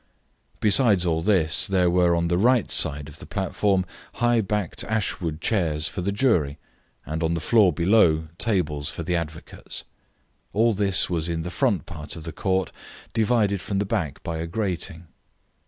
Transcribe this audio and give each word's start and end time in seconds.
Besides 0.59 1.05
all 1.05 1.21
this, 1.21 1.67
there 1.67 1.87
were 1.87 2.15
on 2.15 2.27
the 2.27 2.39
right 2.39 2.71
side 2.71 3.07
of 3.07 3.19
the 3.19 3.27
platform 3.27 3.85
high 4.13 4.41
backed 4.41 4.83
ashwood 4.85 5.41
chairs 5.41 5.87
for 5.87 6.01
the 6.01 6.11
jury, 6.11 6.57
and 7.05 7.21
on 7.21 7.35
the 7.35 7.39
floor 7.39 7.71
below 7.71 8.27
tables 8.39 8.89
for 8.89 9.03
the 9.03 9.15
advocates. 9.15 9.83
All 10.53 10.73
this 10.73 11.07
was 11.07 11.29
in 11.29 11.43
the 11.43 11.51
front 11.51 11.85
part 11.85 12.15
of 12.15 12.23
the 12.23 12.33
court, 12.33 12.71
divided 13.13 13.61
from 13.61 13.77
the 13.77 13.85
back 13.85 14.23
by 14.23 14.39
a 14.39 14.47
grating. 14.47 15.05